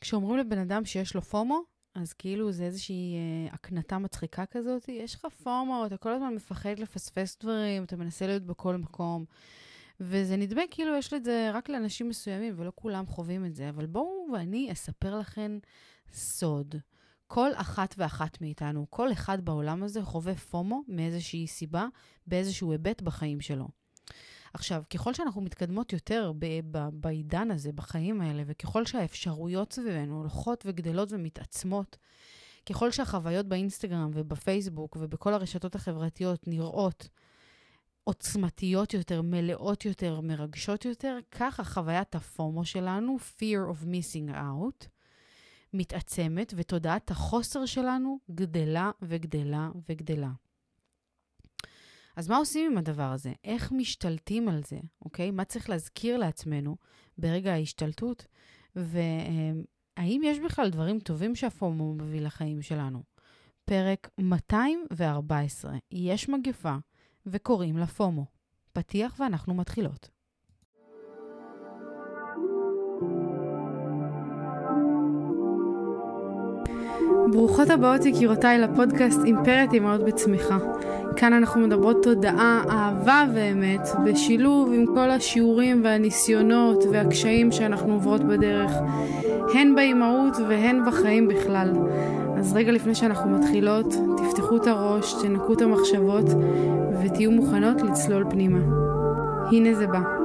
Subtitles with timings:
[0.00, 1.62] כשאומרים לבן אדם שיש לו פומו,
[1.94, 4.88] אז כאילו זה איזושהי אה, הקנטה מצחיקה כזאת.
[4.88, 9.24] יש לך פומו, אתה כל הזמן מפחד לפספס דברים, אתה מנסה להיות בכל מקום.
[10.00, 13.68] וזה נדמה כאילו יש את זה רק לאנשים מסוימים, ולא כולם חווים את זה.
[13.68, 15.58] אבל בואו ואני אספר לכם
[16.12, 16.74] סוד.
[17.26, 21.86] כל אחת ואחת מאיתנו, כל אחד בעולם הזה חווה פומו מאיזושהי סיבה,
[22.26, 23.68] באיזשהו היבט בחיים שלו.
[24.54, 26.32] עכשיו, ככל שאנחנו מתקדמות יותר
[26.92, 31.96] בעידן הזה, בחיים האלה, וככל שהאפשרויות סביבנו הולכות וגדלות ומתעצמות,
[32.68, 37.08] ככל שהחוויות באינסטגרם ובפייסבוק ובכל הרשתות החברתיות נראות
[38.04, 44.86] עוצמתיות יותר, מלאות יותר, מרגשות יותר, ככה חוויית הפומו שלנו, fear of missing out,
[45.72, 50.30] מתעצמת, ותודעת החוסר שלנו גדלה וגדלה וגדלה.
[52.18, 53.32] אז מה עושים עם הדבר הזה?
[53.44, 55.30] איך משתלטים על זה, אוקיי?
[55.30, 56.76] מה צריך להזכיר לעצמנו
[57.18, 58.26] ברגע ההשתלטות?
[58.76, 63.02] והאם יש בכלל דברים טובים שהפומו מביא לחיים שלנו?
[63.64, 66.76] פרק 214, יש מגפה
[67.26, 68.24] וקוראים לה פומו.
[68.72, 70.08] פתיח ואנחנו מתחילות.
[77.32, 80.58] ברוכות הבאות יקירותיי לפודקאסט אימפרית אימהות בצמיחה.
[81.16, 88.72] כאן אנחנו מדברות תודעה, אהבה ואמת, בשילוב עם כל השיעורים והניסיונות והקשיים שאנחנו עוברות בדרך,
[89.54, 91.72] הן באימהות והן בחיים בכלל.
[92.36, 96.26] אז רגע לפני שאנחנו מתחילות, תפתחו את הראש, תנקו את המחשבות
[97.02, 98.60] ותהיו מוכנות לצלול פנימה.
[99.52, 100.17] הנה זה בא.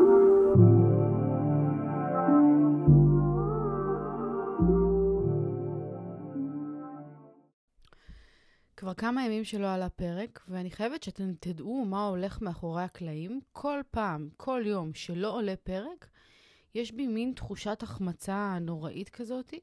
[8.94, 13.41] כבר כמה ימים שלא עלה פרק, ואני חייבת שאתם תדעו מה הולך מאחורי הקלעים.
[13.52, 16.08] כל פעם, כל יום שלא עולה פרק,
[16.75, 19.59] יש בי מין תחושת החמצה נוראית כזאתי.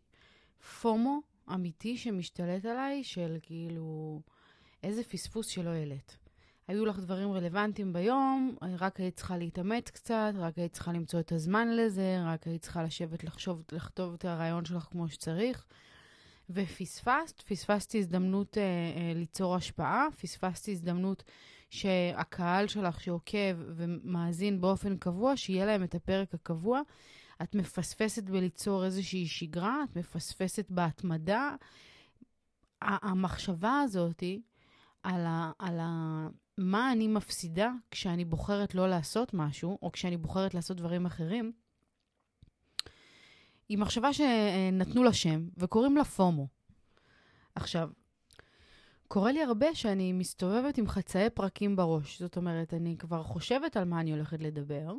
[0.80, 1.20] פומו
[1.54, 4.20] אמיתי שמשתלט עליי, של כאילו,
[4.82, 6.16] איזה פספוס שלא העלית.
[6.68, 11.32] היו לך דברים רלוונטיים ביום, רק היית צריכה להתאמץ קצת, רק היית צריכה למצוא את
[11.32, 15.66] הזמן לזה, רק היית צריכה לשבת לחשוב, לכתוב את הרעיון שלך כמו שצריך.
[16.50, 21.22] ופספסת, פספסתי הזדמנות אה, אה, ליצור השפעה, פספסתי הזדמנות
[21.70, 26.80] שהקהל שלך שעוקב ומאזין באופן קבוע, שיהיה להם את הפרק הקבוע.
[27.42, 31.54] את מפספסת בליצור איזושהי שגרה, את מפספסת בהתמדה.
[32.82, 34.22] המחשבה הזאת
[35.02, 36.28] על, ה, על ה,
[36.58, 41.52] מה אני מפסידה כשאני בוחרת לא לעשות משהו, או כשאני בוחרת לעשות דברים אחרים,
[43.70, 46.46] היא מחשבה שנתנו לה שם, וקוראים לה פומו.
[47.54, 47.90] עכשיו,
[49.08, 52.20] קורה לי הרבה שאני מסתובבת עם חצאי פרקים בראש.
[52.20, 54.92] זאת אומרת, אני כבר חושבת על מה אני הולכת לדבר,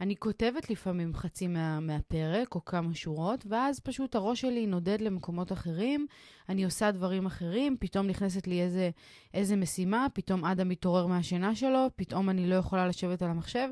[0.00, 5.52] אני כותבת לפעמים חצי מה, מהפרק או כמה שורות, ואז פשוט הראש שלי נודד למקומות
[5.52, 6.06] אחרים,
[6.48, 8.90] אני עושה דברים אחרים, פתאום נכנסת לי איזה,
[9.34, 13.68] איזה משימה, פתאום אדם מתעורר מהשינה שלו, פתאום אני לא יכולה לשבת על המחשב.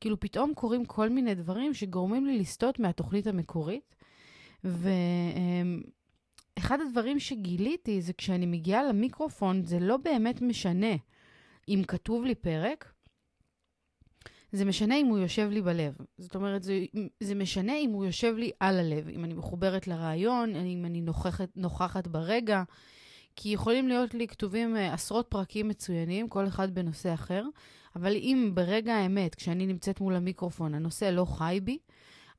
[0.00, 3.94] כאילו, פתאום קורים כל מיני דברים שגורמים לי לסטות מהתוכנית המקורית.
[4.64, 10.96] ואחד הדברים שגיליתי זה כשאני מגיעה למיקרופון, זה לא באמת משנה
[11.68, 12.92] אם כתוב לי פרק,
[14.52, 15.96] זה משנה אם הוא יושב לי בלב.
[16.18, 16.84] זאת אומרת, זה,
[17.20, 21.48] זה משנה אם הוא יושב לי על הלב, אם אני מחוברת לרעיון, אם אני נוכחת,
[21.56, 22.62] נוכחת ברגע.
[23.40, 27.44] כי יכולים להיות לי כתובים uh, עשרות פרקים מצוינים, כל אחד בנושא אחר,
[27.96, 31.78] אבל אם ברגע האמת, כשאני נמצאת מול המיקרופון, הנושא לא חי בי,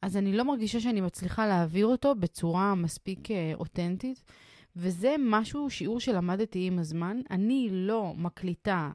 [0.02, 4.24] אז אני לא מרגישה שאני מצליחה להעביר אותו בצורה מספיק uh, אותנטית.
[4.76, 7.22] וזה משהו, שיעור שלמדתי עם הזמן.
[7.32, 8.92] אני לא מקליטה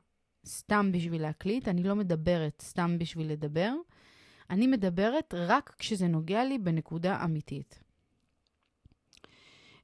[0.46, 3.72] סתם בשביל להקליט, אני לא מדברת סתם בשביל לדבר,
[4.50, 7.80] אני מדברת רק כשזה נוגע לי בנקודה אמיתית.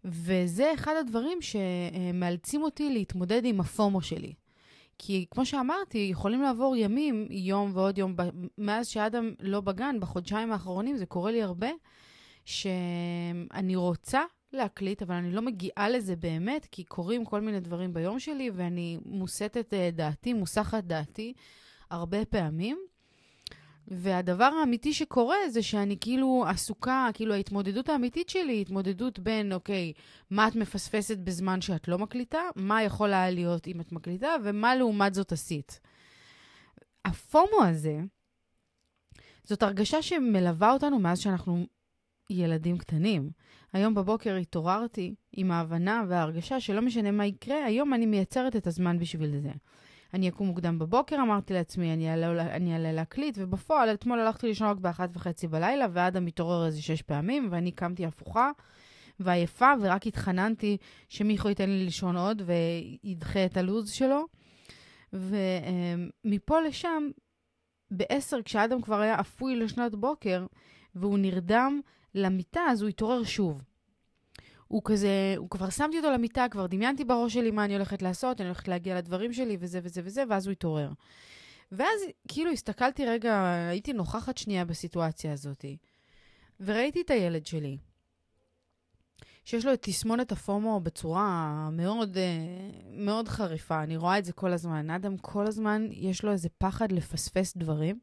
[0.05, 4.35] וזה אחד הדברים שמאלצים אותי להתמודד עם הפומו שלי.
[4.99, 8.17] כי כמו שאמרתי, יכולים לעבור ימים, יום ועוד יום,
[8.59, 11.69] מאז שאדם לא בגן, בחודשיים האחרונים, זה קורה לי הרבה,
[12.45, 18.19] שאני רוצה להקליט, אבל אני לא מגיעה לזה באמת, כי קורים כל מיני דברים ביום
[18.19, 21.33] שלי, ואני מוסטת אה, דעתי, מוסחת דעתי
[21.91, 22.79] הרבה פעמים.
[23.89, 29.93] והדבר האמיתי שקורה זה שאני כאילו עסוקה, כאילו ההתמודדות האמיתית שלי היא התמודדות בין, אוקיי,
[30.31, 34.75] מה את מפספסת בזמן שאת לא מקליטה, מה יכול היה להיות אם את מקליטה, ומה
[34.75, 35.81] לעומת זאת עשית.
[37.05, 37.99] הפומו הזה,
[39.43, 41.67] זאת הרגשה שמלווה אותנו מאז שאנחנו
[42.31, 43.31] ילדים קטנים.
[43.73, 48.99] היום בבוקר התעוררתי עם ההבנה וההרגשה שלא משנה מה יקרה, היום אני מייצרת את הזמן
[48.99, 49.51] בשביל זה.
[50.15, 54.69] אני אקום מוקדם בבוקר, אמרתי לעצמי, אני אעלה, אני אעלה להקליט, ובפועל, אתמול הלכתי לישון
[54.69, 58.51] רק באחת וחצי בלילה, ואדם מתעורר איזה שש פעמים, ואני קמתי הפוכה
[59.21, 60.77] ועייפה, ורק התחננתי
[61.09, 64.27] שמיכו ייתן לי לישון עוד וידחה את הלו"ז שלו.
[65.13, 67.09] ומפה לשם,
[67.91, 70.47] בעשר, כשאדם כבר היה אפוי לשנת בוקר,
[70.95, 71.81] והוא נרדם
[72.15, 73.63] למיטה, אז הוא התעורר שוב.
[74.69, 78.41] הוא כזה, הוא כבר שמתי אותו למיטה, כבר דמיינתי בראש שלי מה אני הולכת לעשות,
[78.41, 80.91] אני הולכת להגיע לדברים שלי וזה וזה וזה, ואז הוא התעורר.
[81.73, 85.65] ואז כאילו הסתכלתי רגע, הייתי נוכחת שנייה בסיטואציה הזאת,
[86.61, 87.79] וראיתי את הילד שלי,
[89.45, 93.83] שיש לו את תסמונת הפומו בצורה מאוד, אה, מאוד חריפה.
[93.83, 94.91] אני רואה את זה כל הזמן.
[94.91, 97.99] אדם כל הזמן יש לו איזה פחד לפספס דברים,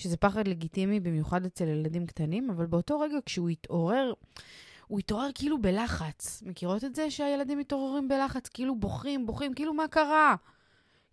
[0.00, 4.12] שזה פחד לגיטימי, במיוחד אצל ילדים קטנים, אבל באותו רגע כשהוא התעורר,
[4.86, 6.42] הוא התעורר כאילו בלחץ.
[6.46, 8.48] מכירות את זה שהילדים מתעוררים בלחץ?
[8.48, 10.34] כאילו בוכים, בוכים, כאילו מה קרה?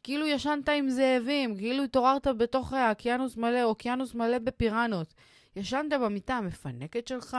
[0.04, 5.13] כאילו ישנת עם זאבים, כאילו התעוררת בתוך האוקיינוס מלא, אוקיינוס מלא בפיראנות.
[5.56, 7.38] ישנת במיטה המפנקת שלך,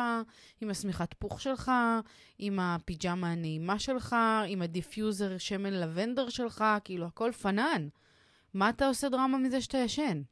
[0.60, 1.72] עם השמיכת פוך שלך,
[2.38, 4.16] עם הפיג'מה הנעימה שלך,
[4.46, 7.88] עם הדיפיוזר שמן לבנדר שלך, כאילו הכל פנן.
[8.54, 10.22] מה אתה עושה דרמה מזה שאתה ישן?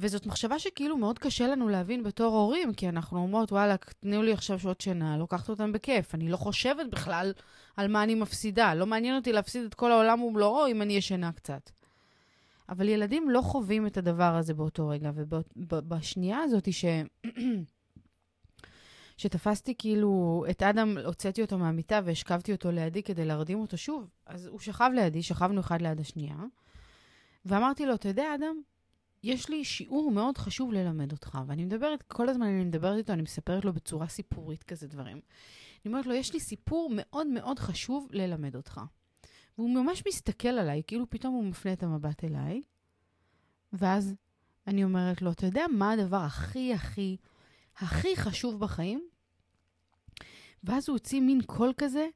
[0.00, 4.32] וזאת מחשבה שכאילו מאוד קשה לנו להבין בתור הורים, כי אנחנו אומרות, וואלה, תנו לי
[4.32, 6.14] עכשיו שעות שינה, לוקחת אותם בכיף.
[6.14, 7.32] אני לא חושבת בכלל
[7.76, 8.74] על מה אני מפסידה.
[8.74, 11.70] לא מעניין אותי להפסיד את כל העולם ומלואו אם אני ישנה קצת.
[12.68, 15.10] אבל ילדים לא חווים את הדבר הזה באותו רגע,
[15.56, 16.84] ובשנייה הזאת ש...
[19.16, 24.46] שתפסתי כאילו את אדם, הוצאתי אותו מהמיטה והשכבתי אותו לידי כדי להרדים אותו שוב, אז
[24.46, 26.36] הוא שכב לידי, שכבנו אחד ליד השנייה,
[27.44, 28.60] ואמרתי לו, אתה יודע, אדם,
[29.22, 33.22] יש לי שיעור מאוד חשוב ללמד אותך, ואני מדברת, כל הזמן אני מדברת איתו, אני
[33.22, 35.16] מספרת לו בצורה סיפורית כזה דברים.
[35.16, 38.80] אני אומרת לו, יש לי סיפור מאוד מאוד חשוב ללמד אותך.
[39.58, 42.62] והוא ממש מסתכל עליי, כאילו פתאום הוא מפנה את המבט אליי,
[43.72, 44.14] ואז
[44.66, 47.16] אני אומרת לו, אתה יודע מה הדבר הכי הכי
[47.76, 49.08] הכי חשוב בחיים?
[50.64, 52.06] ואז הוא הוציא מין קול כזה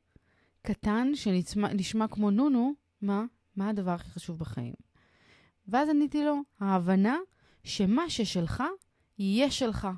[0.62, 2.72] קטן, שנשמע כמו נונו,
[3.02, 3.24] מה?
[3.56, 4.74] מה הדבר הכי חשוב בחיים?
[5.68, 7.18] ואז עניתי לו, ההבנה
[7.64, 8.62] שמה ששלך,
[9.18, 9.88] יהיה שלך,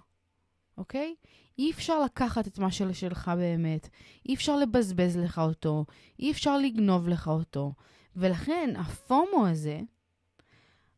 [0.78, 1.14] אוקיי?
[1.58, 3.88] אי אפשר לקחת את מה שלך באמת,
[4.28, 5.84] אי אפשר לבזבז לך אותו,
[6.18, 7.72] אי אפשר לגנוב לך אותו.
[8.16, 9.80] ולכן הפומו הזה,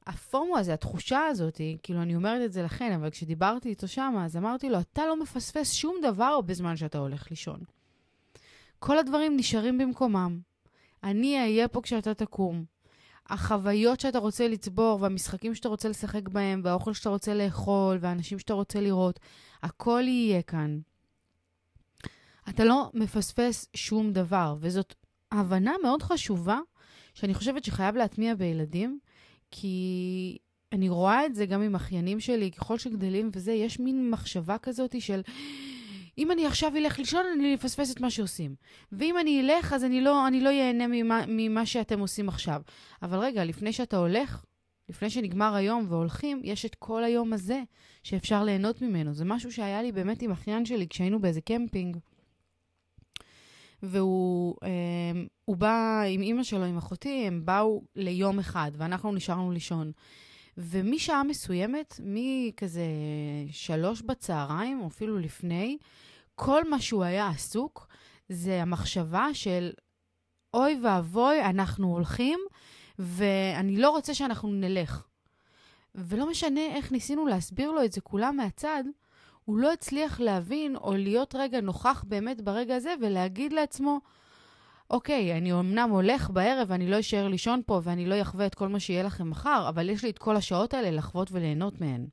[0.07, 4.37] הפומו הזה, התחושה הזאת, כאילו אני אומרת את זה לכן, אבל כשדיברתי איתו שם, אז
[4.37, 7.61] אמרתי לו, אתה לא מפספס שום דבר בזמן שאתה הולך לישון.
[8.79, 10.41] כל הדברים נשארים במקומם.
[11.05, 12.65] אני אהיה פה כשאתה תקום.
[13.29, 18.55] החוויות שאתה רוצה לצבור, והמשחקים שאתה רוצה לשחק בהם, והאוכל שאתה רוצה לאכול, והאנשים שאתה
[18.55, 19.21] רוצה לראות,
[19.63, 20.79] הכל יהיה כאן.
[22.49, 24.95] אתה לא מפספס שום דבר, וזאת
[25.33, 26.59] הבנה מאוד חשובה,
[27.15, 28.99] שאני חושבת שחייב להטמיע בילדים,
[29.51, 30.39] כי
[30.73, 35.01] אני רואה את זה גם עם אחיינים שלי, ככל שגדלים וזה, יש מין מחשבה כזאת
[35.01, 35.21] של...
[36.19, 38.55] אם אני עכשיו אלך לישון, אני אפספס את מה שעושים.
[38.93, 42.63] ואם אני אלך, אז אני לא, אני לא ייהנה ממה, ממה שאתם עושים עכשיו.
[43.03, 44.45] אבל רגע, לפני שאתה הולך,
[44.89, 47.63] לפני שנגמר היום והולכים, יש את כל היום הזה
[48.03, 49.15] שאפשר ליהנות ממנו.
[49.15, 51.97] זה משהו שהיה לי באמת עם אחיין שלי כשהיינו באיזה קמפינג.
[53.83, 59.93] והוא אה, בא עם אימא שלו, עם אחותי, הם באו ליום אחד, ואנחנו נשארנו לישון.
[60.59, 62.87] ומשעה מסוימת, מכזה
[63.51, 65.79] שלוש בצהריים, או אפילו לפני,
[66.37, 67.87] כל מה שהוא היה עסוק
[68.29, 69.71] זה המחשבה של
[70.55, 72.41] אוי ואבוי, אנחנו הולכים,
[72.99, 75.03] ואני לא רוצה שאנחנו נלך.
[75.95, 78.85] ולא משנה איך ניסינו להסביר לו את זה כולם מהצד,
[79.45, 84.01] הוא לא הצליח להבין או להיות רגע נוכח באמת ברגע הזה ולהגיד לעצמו,
[84.91, 88.69] אוקיי, אני אמנם הולך בערב ואני לא אשאר לישון פה ואני לא אחווה את כל
[88.69, 92.07] מה שיהיה לכם מחר, אבל יש לי את כל השעות האלה לחוות וליהנות מהן.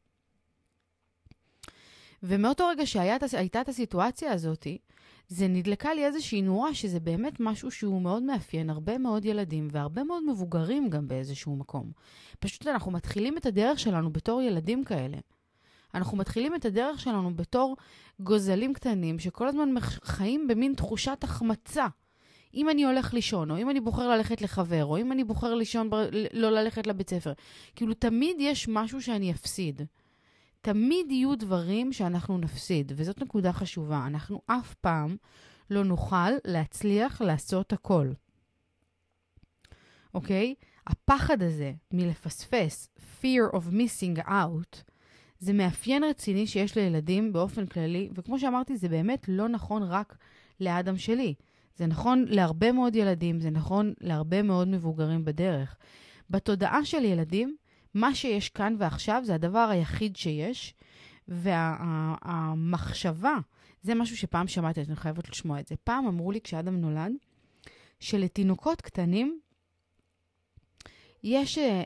[2.23, 4.67] ומאותו רגע שהייתה את הסיטואציה הזאת,
[5.27, 10.03] זה נדלקה לי איזושהי נורה שזה באמת משהו שהוא מאוד מאפיין הרבה מאוד ילדים והרבה
[10.03, 11.91] מאוד מבוגרים גם באיזשהו מקום.
[12.39, 15.17] פשוט אנחנו מתחילים את הדרך שלנו בתור ילדים כאלה.
[15.95, 17.75] אנחנו מתחילים את הדרך שלנו בתור
[18.19, 19.69] גוזלים קטנים שכל הזמן
[20.03, 21.87] חיים במין תחושת החמצה.
[22.53, 25.89] אם אני הולך לישון, או אם אני בוחר ללכת לחבר, או אם אני בוחר לישון,
[26.33, 27.33] לא ללכת לבית ספר.
[27.75, 29.81] כאילו, תמיד יש משהו שאני אפסיד.
[30.63, 34.03] תמיד יהיו דברים שאנחנו נפסיד, וזאת נקודה חשובה.
[34.08, 35.15] אנחנו אף פעם
[35.70, 38.12] לא נוכל להצליח לעשות הכל.
[40.13, 40.55] אוקיי?
[40.88, 42.89] הפחד הזה מלפספס,
[43.22, 44.84] fear of missing out,
[45.39, 50.17] זה מאפיין רציני שיש לילדים באופן כללי, וכמו שאמרתי, זה באמת לא נכון רק
[50.60, 51.34] לאדם שלי.
[51.75, 55.75] זה נכון להרבה מאוד ילדים, זה נכון להרבה מאוד מבוגרים בדרך.
[56.29, 57.55] בתודעה של ילדים,
[57.93, 60.73] מה שיש כאן ועכשיו זה הדבר היחיד שיש,
[61.27, 63.39] והמחשבה, וה,
[63.81, 65.75] זה משהו שפעם שמעתי, אני חייבת לשמוע את זה.
[65.83, 67.12] פעם אמרו לי, כשאדם נולד,
[68.00, 69.39] שלתינוקות קטנים
[71.23, 71.83] יש, אה, אה,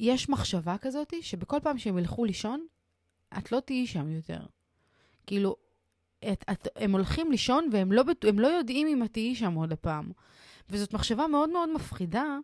[0.00, 2.66] יש מחשבה כזאת שבכל פעם שהם ילכו לישון,
[3.38, 4.40] את לא תהיי שם יותר.
[5.26, 5.56] כאילו,
[6.32, 10.10] את, את, הם הולכים לישון והם לא, לא יודעים אם את תהיי שם עוד הפעם.
[10.70, 12.38] וזאת מחשבה מאוד מאוד מפחידה,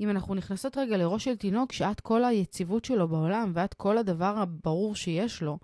[0.00, 4.38] אם אנחנו נכנסות רגע לראש של תינוק, שאת כל היציבות שלו בעולם ואת כל הדבר
[4.38, 5.58] הברור שיש לו,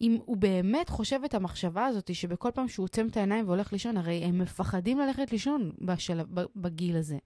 [0.00, 3.96] אם הוא באמת חושב את המחשבה הזאת, שבכל פעם שהוא עוצם את העיניים והולך לישון,
[3.96, 6.20] הרי הם מפחדים ללכת לישון בשל...
[6.56, 7.18] בגיל הזה.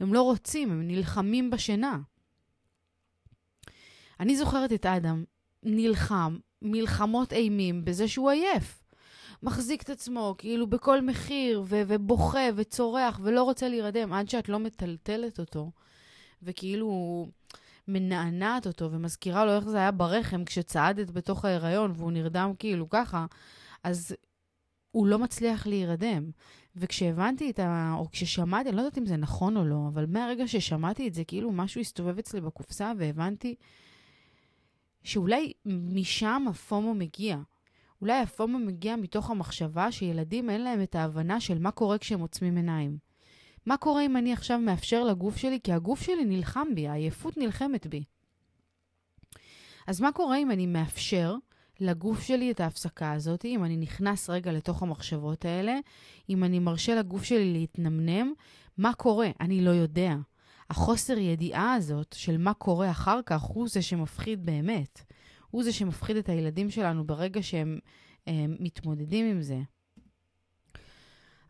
[0.00, 1.98] הם לא רוצים, הם נלחמים בשינה.
[4.20, 5.24] אני זוכרת את אדם
[5.62, 8.79] נלחם מלחמות אימים בזה שהוא עייף.
[9.42, 14.58] מחזיק את עצמו, כאילו בכל מחיר, ו- ובוכה וצורח ולא רוצה להירדם, עד שאת לא
[14.58, 15.70] מטלטלת אותו,
[16.42, 17.26] וכאילו
[17.88, 23.26] מנענעת אותו ומזכירה לו איך זה היה ברחם כשצעדת בתוך ההיריון והוא נרדם כאילו ככה,
[23.84, 24.16] אז
[24.90, 26.30] הוא לא מצליח להירדם.
[26.76, 27.94] וכשהבנתי את ה...
[27.98, 31.24] או כששמעתי, אני לא יודעת אם זה נכון או לא, אבל מהרגע ששמעתי את זה,
[31.24, 33.54] כאילו משהו הסתובב אצלי בקופסה והבנתי
[35.02, 37.36] שאולי משם הפומו מגיע.
[38.00, 42.56] אולי הפומו מגיע מתוך המחשבה שילדים אין להם את ההבנה של מה קורה כשהם עוצמים
[42.56, 42.98] עיניים.
[43.66, 47.86] מה קורה אם אני עכשיו מאפשר לגוף שלי, כי הגוף שלי נלחם בי, העייפות נלחמת
[47.86, 48.04] בי.
[49.86, 51.34] אז מה קורה אם אני מאפשר
[51.80, 55.78] לגוף שלי את ההפסקה הזאת, אם אני נכנס רגע לתוך המחשבות האלה,
[56.28, 58.32] אם אני מרשה לגוף שלי להתנמנם,
[58.78, 59.30] מה קורה?
[59.40, 60.14] אני לא יודע.
[60.70, 65.02] החוסר ידיעה הזאת של מה קורה אחר כך הוא זה שמפחיד באמת.
[65.50, 67.78] הוא זה שמפחיד את הילדים שלנו ברגע שהם
[68.26, 69.58] הם, מתמודדים עם זה.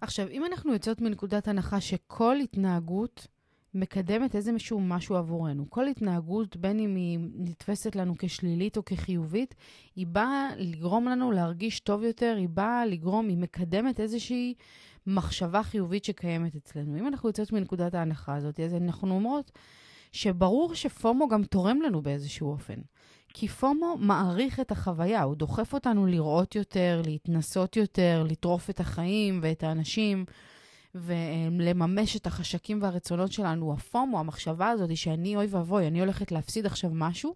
[0.00, 3.26] עכשיו, אם אנחנו יוצאות מנקודת הנחה שכל התנהגות
[3.75, 9.54] מקדמת איזה משהו משהו עבורנו, כל התנהגות, בין אם היא נתפסת לנו כשלילית או כחיובית,
[9.97, 14.54] היא באה לגרום לנו להרגיש טוב יותר, היא באה לגרום, היא מקדמת איזושהי
[15.07, 16.99] מחשבה חיובית שקיימת אצלנו.
[16.99, 19.50] אם אנחנו יוצאות מנקודת ההנחה הזאת, אז אנחנו אומרות
[20.12, 22.80] שברור שפומו גם תורם לנו באיזשהו אופן.
[23.35, 29.41] כי פומו מעריך את החוויה, הוא דוחף אותנו לראות יותר, להתנסות יותר, לטרוף את החיים
[29.43, 30.25] ואת האנשים,
[30.95, 33.73] ולממש את החשקים והרצונות שלנו.
[33.73, 37.35] הפומו, המחשבה הזאת שאני, אוי ואבוי, אני הולכת להפסיד עכשיו משהו,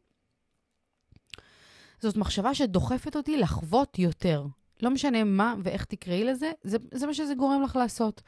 [2.01, 4.47] זאת מחשבה שדוחפת אותי לחוות יותר,
[4.83, 8.23] לא משנה מה ואיך תקראי לזה, זה, זה מה שזה גורם לך לעשות.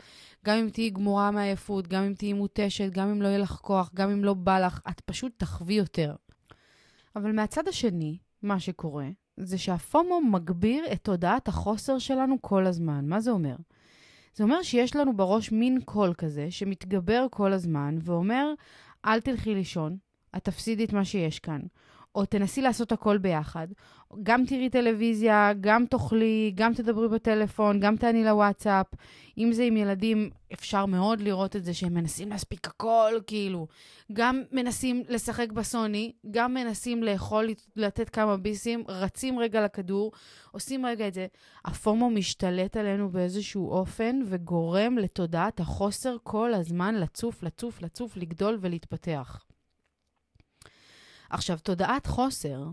[0.45, 3.91] גם אם תהיי גמורה מעייפות, גם אם תהיי מותשת, גם אם לא יהיה לך כוח,
[3.95, 6.15] גם אם לא בא לך, את פשוט תחווי יותר.
[7.17, 13.05] אבל מהצד השני, מה שקורה, זה שהפומו מגביר את תודעת החוסר שלנו כל הזמן.
[13.09, 13.57] מה זה אומר?
[14.35, 18.53] זה אומר שיש לנו בראש מין קול כזה שמתגבר כל הזמן ואומר,
[19.05, 19.97] אל תלכי לישון,
[20.37, 21.61] את תפסידי את מה שיש כאן.
[22.17, 23.67] או תנסי לעשות הכל ביחד.
[24.23, 28.87] גם תראי טלוויזיה, גם תאכלי, גם תדברי בטלפון, גם תעני לוואטסאפ.
[29.39, 33.67] אם זה עם ילדים, אפשר מאוד לראות את זה שהם מנסים להספיק הכל, כאילו.
[34.13, 40.13] גם מנסים לשחק בסוני, גם מנסים לאכול, לתת כמה ביסים, רצים רגע לכדור,
[40.51, 41.27] עושים רגע את זה.
[41.65, 49.47] הפומו משתלט עלינו באיזשהו אופן וגורם לתודעת החוסר כל הזמן לצוף, לצוף, לצוף, לגדול ולהתפתח.
[51.31, 52.65] עכשיו, תודעת חוסר,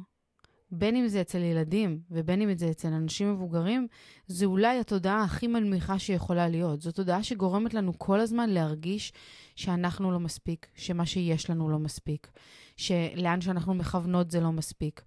[0.76, 3.88] בין אם זה אצל ילדים ובין אם זה אצל אנשים מבוגרים,
[4.28, 6.82] זה אולי התודעה הכי מנמיכה שיכולה להיות.
[6.82, 9.14] זו תודעה שגורמת לנו כל הזמן להרגיש
[9.56, 12.32] שאנחנו לא מספיק, שמה שיש לנו לא מספיק,
[12.78, 15.02] שלאן שאנחנו מכוונות זה לא מספיק.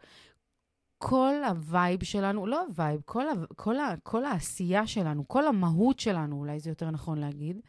[0.98, 5.46] כל ה vibe שלנו, לא ה vibe, כל, ה, כל, ה, כל העשייה שלנו, כל
[5.46, 7.60] המהות שלנו, אולי זה יותר נכון להגיד,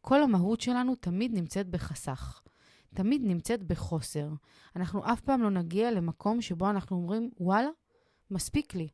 [0.00, 2.42] כל המהות שלנו תמיד נמצאת בחסך.
[2.94, 4.28] תמיד נמצאת בחוסר.
[4.76, 7.68] אנחנו אף פעם לא נגיע למקום שבו אנחנו אומרים, וואלה,
[8.30, 8.88] מספיק לי.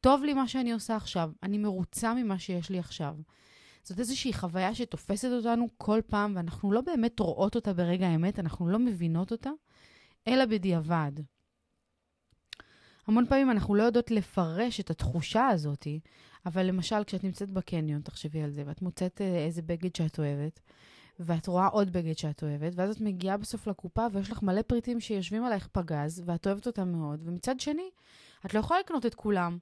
[0.00, 3.14] טוב לי מה שאני עושה עכשיו, אני מרוצה ממה שיש לי עכשיו.
[3.82, 8.68] זאת איזושהי חוויה שתופסת אותנו כל פעם, ואנחנו לא באמת רואות אותה ברגע האמת, אנחנו
[8.68, 9.50] לא מבינות אותה,
[10.28, 11.12] אלא בדיעבד.
[13.06, 15.86] המון פעמים אנחנו לא יודעות לפרש את התחושה הזאת,
[16.46, 20.60] אבל למשל, כשאת נמצאת בקניון, תחשבי על זה, ואת מוצאת אה, איזה בגד שאת אוהבת,
[21.18, 25.00] ואת רואה עוד בגד שאת אוהבת, ואז את מגיעה בסוף לקופה ויש לך מלא פריטים
[25.00, 27.90] שיושבים עלייך פגז, ואת אוהבת אותם מאוד, ומצד שני,
[28.46, 29.58] את לא יכולה לקנות את כולם.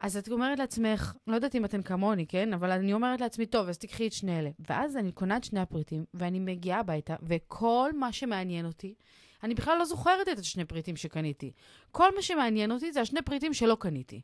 [0.00, 2.52] אז את אומרת לעצמך, לא יודעת אם אתן כמוני, כן?
[2.52, 4.50] אבל אני אומרת לעצמי, טוב, אז תקחי את שני אלה.
[4.68, 8.94] ואז אני קונה את שני הפריטים, ואני מגיעה הביתה, וכל מה שמעניין אותי,
[9.42, 11.52] אני בכלל לא זוכרת את השני פריטים שקניתי.
[11.90, 14.20] כל מה שמעניין אותי זה השני פריטים שלא קניתי.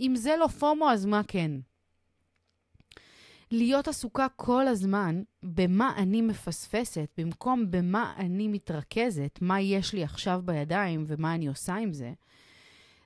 [0.00, 1.50] אם זה לא פומו, אז מה כן?
[3.50, 10.42] להיות עסוקה כל הזמן במה אני מפספסת, במקום במה אני מתרכזת, מה יש לי עכשיו
[10.44, 12.12] בידיים ומה אני עושה עם זה,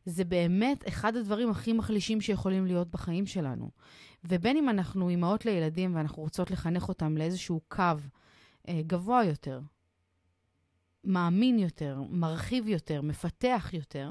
[0.05, 3.71] זה באמת אחד הדברים הכי מחלישים שיכולים להיות בחיים שלנו.
[4.25, 7.83] ובין אם אנחנו אימהות לילדים ואנחנו רוצות לחנך אותם לאיזשהו קו
[8.69, 9.61] אה, גבוה יותר,
[11.05, 14.11] מאמין יותר, מרחיב יותר, מפתח יותר,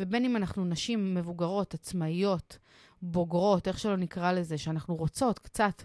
[0.00, 2.58] ובין אם אנחנו נשים מבוגרות, עצמאיות,
[3.02, 5.82] בוגרות, איך שלא נקרא לזה, שאנחנו רוצות קצת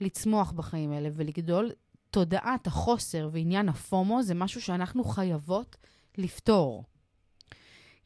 [0.00, 1.70] לצמוח בחיים האלה ולגדול,
[2.10, 5.76] תודעת החוסר ועניין הפומו זה משהו שאנחנו חייבות
[6.18, 6.84] לפתור.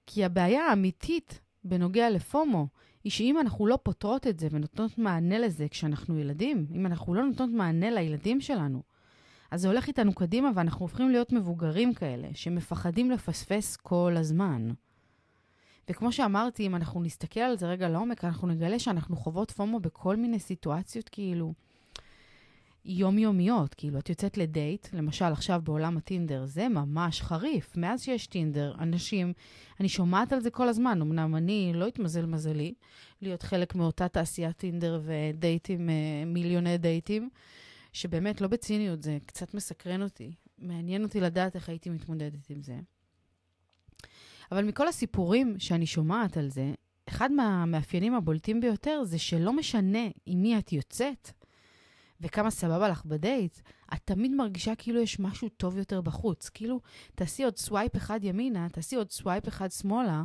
[0.06, 2.68] כי הבעיה האמיתית בנוגע לפומו
[3.04, 7.26] היא שאם אנחנו לא פותרות את זה ונותנות מענה לזה כשאנחנו ילדים, אם אנחנו לא
[7.26, 8.82] נותנות מענה לילדים שלנו,
[9.50, 14.70] אז זה הולך איתנו קדימה ואנחנו הופכים להיות מבוגרים כאלה, שמפחדים לפספס כל הזמן.
[15.90, 20.16] וכמו שאמרתי, אם אנחנו נסתכל על זה רגע לעומק, אנחנו נגלה שאנחנו חוות פומו בכל
[20.16, 21.54] מיני סיטואציות כאילו
[22.84, 23.74] יומיומיות.
[23.74, 27.76] כאילו, את יוצאת לדייט, למשל עכשיו בעולם הטינדר, זה ממש חריף.
[27.76, 29.32] מאז שיש טינדר, אנשים,
[29.80, 32.74] אני שומעת על זה כל הזמן, אמנם אני לא התמזל מזלי
[33.22, 35.94] להיות חלק מאותה תעשיית טינדר ודייטים, אה,
[36.26, 37.28] מיליוני דייטים,
[37.92, 40.32] שבאמת, לא בציניות, זה קצת מסקרן אותי.
[40.58, 42.78] מעניין אותי לדעת איך הייתי מתמודדת עם זה.
[44.52, 46.72] אבל מכל הסיפורים שאני שומעת על זה,
[47.08, 51.30] אחד מהמאפיינים הבולטים ביותר זה שלא משנה עם מי את יוצאת
[52.20, 53.58] וכמה סבבה לך בדייט,
[53.94, 56.48] את תמיד מרגישה כאילו יש משהו טוב יותר בחוץ.
[56.48, 56.80] כאילו,
[57.14, 60.22] תעשי עוד swipe אחד ימינה, תעשי עוד swipe אחד שמאלה,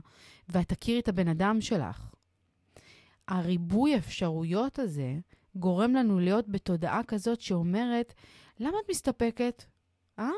[0.50, 2.10] ואת תכירי את הבן אדם שלך.
[3.28, 5.16] הריבוי אפשרויות הזה
[5.56, 8.14] גורם לנו להיות בתודעה כזאת שאומרת,
[8.60, 9.64] למה את מסתפקת?
[10.20, 10.30] אה?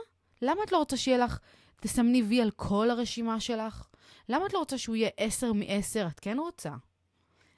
[0.42, 1.39] למה את לא רוצה שיהיה לך
[1.82, 3.88] תסמני וי על כל הרשימה שלך?
[4.29, 6.08] למה את לא רוצה שהוא יהיה 10 מ-10?
[6.08, 6.72] את כן רוצה.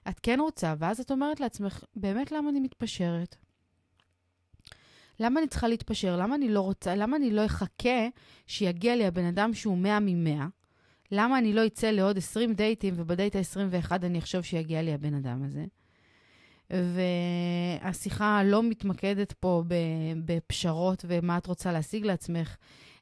[0.09, 3.36] את כן רוצה, ואז את אומרת לעצמך, באמת למה אני מתפשרת?
[5.19, 6.17] למה אני צריכה להתפשר?
[6.17, 6.95] למה אני לא רוצה?
[6.95, 8.07] למה אני לא אחכה
[8.47, 10.43] שיגיע לי הבן אדם שהוא 100 מ-100?
[11.12, 15.43] למה אני לא אצא לעוד 20 דייטים ובדייט ה-21 אני אחשוב שיגיע לי הבן אדם
[15.43, 15.65] הזה?
[16.69, 19.63] והשיחה לא מתמקדת פה
[20.25, 22.55] בפשרות ומה את רוצה להשיג לעצמך,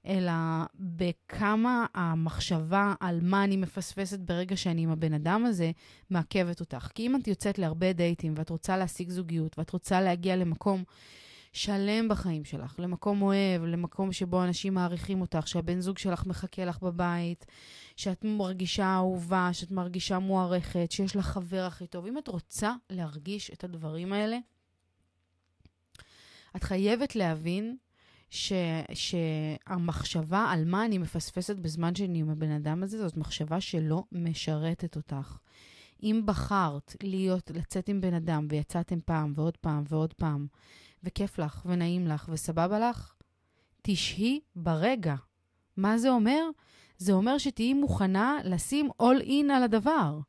[0.07, 0.31] אלא
[0.75, 5.71] בכמה המחשבה על מה אני מפספסת ברגע שאני עם הבן אדם הזה
[6.09, 6.89] מעכבת אותך.
[6.95, 10.83] כי אם את יוצאת להרבה דייטים ואת רוצה להשיג זוגיות ואת רוצה להגיע למקום
[11.53, 16.81] שלם בחיים שלך, למקום אוהב, למקום שבו אנשים מעריכים אותך, שהבן זוג שלך מחכה לך
[16.81, 17.45] בבית,
[17.95, 22.05] שאת מרגישה אהובה, שאת מרגישה מוערכת, שיש לך חבר הכי טוב.
[22.05, 24.37] אם את רוצה להרגיש את הדברים האלה,
[26.55, 27.77] את חייבת להבין
[28.29, 28.53] ש,
[28.93, 34.95] שהמחשבה על מה אני מפספסת בזמן שאני עם הבן אדם הזה, זאת מחשבה שלא משרתת
[34.95, 35.37] אותך.
[36.03, 40.47] אם בחרת להיות, לצאת עם בן אדם ויצאתם פעם ועוד פעם ועוד פעם,
[41.03, 43.13] וכיף לך ונעים לך וסבבה לך,
[43.81, 45.15] תשהי ברגע.
[45.77, 46.49] מה זה אומר?
[46.97, 50.19] זה אומר שתהיי מוכנה לשים all in על הדבר.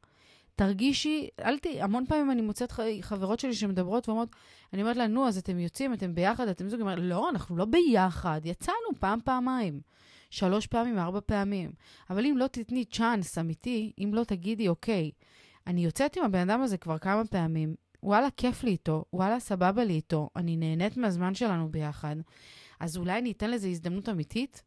[0.56, 1.66] תרגישי, אל ת...
[1.80, 4.28] המון פעמים אני מוצאת חברות שלי שמדברות ואומרות,
[4.72, 7.64] אני אומרת לה, נו, אז אתם יוצאים, אתם ביחד, אתם זוג, אומרת, לא, אנחנו לא
[7.64, 9.80] ביחד, יצאנו פעם, פעמיים.
[10.30, 11.70] שלוש פעמים, ארבע פעמים.
[12.10, 15.10] אבל אם לא תתני צ'אנס אמיתי, אם לא תגידי, אוקיי,
[15.66, 19.84] אני יוצאת עם הבן אדם הזה כבר כמה פעמים, וואלה, כיף לי איתו, וואלה, סבבה
[19.84, 22.16] לי איתו, אני נהנית מהזמן שלנו ביחד,
[22.80, 24.62] אז אולי אני אתן לזה הזדמנות אמיתית?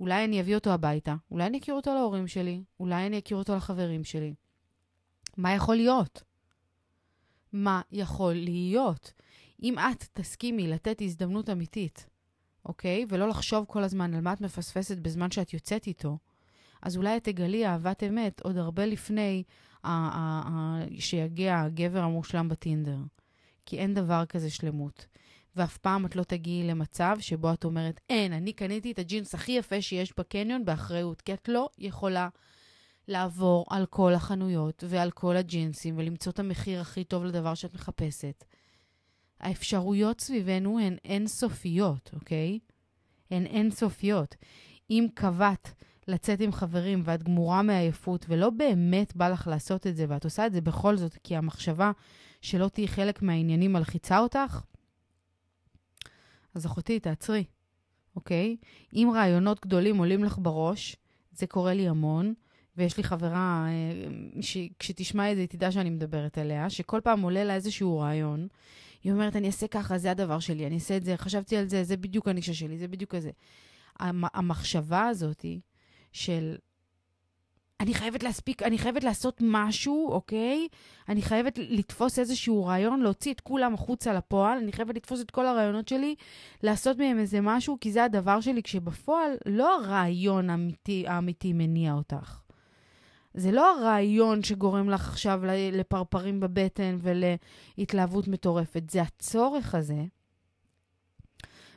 [0.00, 3.56] אולי אני אביא אותו הביתה, אולי אני אכיר אותו להורים שלי, אולי אני אכיר אותו
[3.56, 4.34] לחברים שלי.
[5.36, 6.22] מה יכול להיות?
[7.52, 9.12] מה יכול להיות?
[9.62, 12.06] אם את תסכימי לתת הזדמנות אמיתית,
[12.64, 13.04] אוקיי?
[13.08, 16.18] ולא לחשוב כל הזמן על מה את מפספסת בזמן שאת יוצאת איתו,
[16.82, 19.42] אז אולי את תגלי אהבת אמת עוד הרבה לפני
[20.98, 22.98] שיגיע הגבר המושלם בטינדר.
[23.66, 25.06] כי אין דבר כזה שלמות.
[25.56, 29.52] ואף פעם את לא תגיעי למצב שבו את אומרת, אין, אני קניתי את הג'ינס הכי
[29.52, 32.28] יפה שיש בקניון באחריות, כי את לא יכולה
[33.08, 38.44] לעבור על כל החנויות ועל כל הג'ינסים ולמצוא את המחיר הכי טוב לדבר שאת מחפשת.
[39.40, 42.58] האפשרויות סביבנו הן אינסופיות, אוקיי?
[43.30, 44.34] הן אינסופיות.
[44.90, 45.74] אם קבעת
[46.08, 50.46] לצאת עם חברים ואת גמורה מעייפות ולא באמת בא לך לעשות את זה ואת עושה
[50.46, 51.92] את זה בכל זאת כי המחשבה
[52.40, 54.60] שלא תהיי חלק מהעניינים מלחיצה אותך,
[56.54, 57.44] אז אחותי, תעצרי,
[58.16, 58.56] אוקיי?
[58.94, 60.96] אם רעיונות גדולים עולים לך בראש,
[61.32, 62.34] זה קורה לי המון,
[62.76, 67.44] ויש לי חברה, אה, שכשתשמע את זה, היא תדע שאני מדברת עליה, שכל פעם עולה
[67.44, 68.48] לה איזשהו רעיון,
[69.04, 71.84] היא אומרת, אני אעשה ככה, זה הדבר שלי, אני אעשה את זה, חשבתי על זה,
[71.84, 73.30] זה בדיוק הנישה שלי, זה בדיוק כזה.
[74.34, 75.44] המחשבה הזאת
[76.12, 76.56] של
[77.80, 80.68] אני חייבת להספיק, אני חייבת לעשות משהו, אוקיי?
[81.08, 85.46] אני חייבת לתפוס איזשהו רעיון, להוציא את כולם החוצה לפועל, אני חייבת לתפוס את כל
[85.46, 86.14] הרעיונות שלי,
[86.62, 92.43] לעשות מהם איזה משהו, כי זה הדבר שלי, כשבפועל לא הרעיון האמיתי, האמיתי מניע אותך.
[93.34, 95.40] זה לא הרעיון שגורם לך עכשיו
[95.72, 100.04] לפרפרים בבטן ולהתלהבות מטורפת, זה הצורך הזה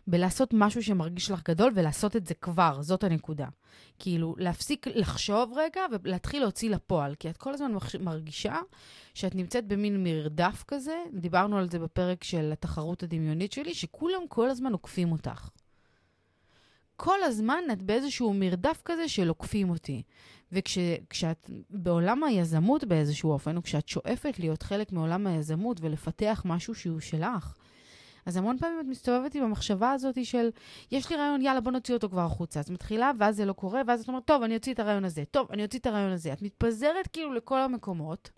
[0.08, 3.48] בלעשות משהו שמרגיש לך גדול ולעשות את זה כבר, זאת הנקודה.
[4.00, 8.60] כאילו, להפסיק לחשוב רגע ולהתחיל להוציא לפועל, כי את כל הזמן מרגישה
[9.14, 14.50] שאת נמצאת במין מרדף כזה, דיברנו על זה בפרק של התחרות הדמיונית שלי, שכולם כל
[14.50, 15.50] הזמן עוקפים אותך.
[16.98, 20.04] כל הזמן את באיזשהו מרדף כזה של עוקפים אותי.
[20.52, 27.00] וכשאת בעולם היזמות באיזשהו אופן, או כשאת שואפת להיות חלק מעולם היזמות ולפתח משהו שהוא
[27.00, 27.56] שלך,
[28.26, 30.50] אז המון פעמים את מסתובבת עם המחשבה הזאת של,
[30.92, 32.60] יש לי רעיון, יאללה, בוא נוציא אותו כבר החוצה.
[32.60, 35.24] אז מתחילה, ואז זה לא קורה, ואז את אומרת, טוב, אני אוציא את הרעיון הזה,
[35.32, 36.34] טוב, אני אוציא את הרעיון הזה.
[36.34, 38.30] את מתפזרת כאילו לכל המקומות,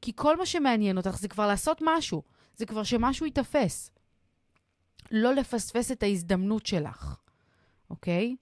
[0.00, 2.22] כי כל מה שמעניין אותך זה כבר לעשות משהו,
[2.56, 3.90] זה כבר שמשהו ייתפס.
[5.10, 7.16] לא לפספס את ההזדמנות שלך,
[7.90, 8.36] אוקיי?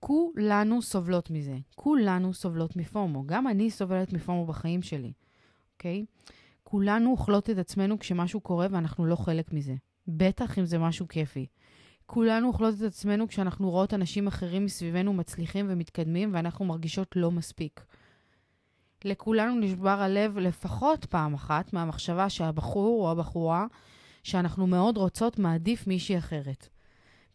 [0.00, 1.56] כולנו סובלות מזה.
[1.74, 3.26] כולנו סובלות מפומו.
[3.26, 5.12] גם אני סובלת מפומו בחיים שלי,
[5.72, 6.04] אוקיי?
[6.62, 9.74] כולנו אוכלות את עצמנו כשמשהו קורה ואנחנו לא חלק מזה.
[10.08, 11.46] בטח אם זה משהו כיפי.
[12.06, 17.84] כולנו אוכלות את עצמנו כשאנחנו רואות אנשים אחרים מסביבנו מצליחים ומתקדמים ואנחנו מרגישות לא מספיק.
[19.04, 23.66] לכולנו נשבר הלב לפחות פעם אחת מהמחשבה שהבחור או הבחורה
[24.22, 26.68] שאנחנו מאוד רוצות מעדיף מישהי אחרת.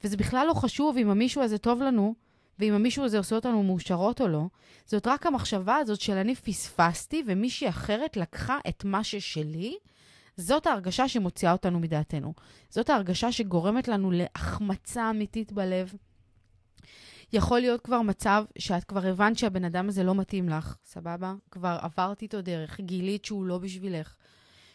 [0.04, 2.16] וזה בכלל לא חשוב אם המישהו הזה טוב לנו,
[2.60, 4.46] ואם המישהו הזה עושה אותנו מאושרות או לא,
[4.86, 9.78] זאת רק המחשבה הזאת של אני פספסתי ומישהי אחרת לקחה את מה ששלי,
[10.38, 12.34] זאת ההרגשה שמוציאה אותנו מדעתנו.
[12.70, 15.94] זאת ההרגשה שגורמת לנו להחמצה אמיתית בלב.
[17.34, 21.34] יכול להיות כבר מצב שאת כבר הבנת שהבן אדם הזה לא מתאים לך, סבבה?
[21.52, 24.16] כבר עברת איתו דרך, גילית שהוא לא בשבילך,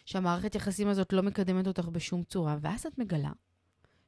[0.05, 3.31] שהמערכת יחסים הזאת לא מקדמת אותך בשום צורה, ואז את מגלה